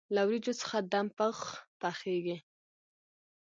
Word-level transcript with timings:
له 0.15 0.21
وریجو 0.27 0.53
څخه 0.61 0.77
دم 0.91 1.07
پخ 1.17 1.37
پخیږي. 1.81 2.37